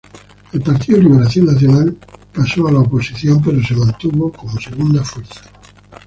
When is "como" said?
4.31-4.59